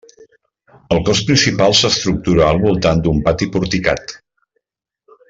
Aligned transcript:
El 0.95 1.01
cos 1.09 1.19
principal 1.27 1.77
s'estructura 1.79 2.47
al 2.53 2.63
voltant 2.67 3.05
d'un 3.05 3.21
pati 3.29 3.49
porticat. 3.57 4.17